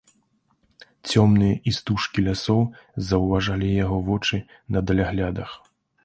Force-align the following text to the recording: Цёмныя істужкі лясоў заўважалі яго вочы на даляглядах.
Цёмныя 1.09 1.57
істужкі 1.71 2.23
лясоў 2.27 2.63
заўважалі 3.09 3.69
яго 3.83 3.97
вочы 4.09 4.41
на 4.77 4.83
даляглядах. 4.93 5.49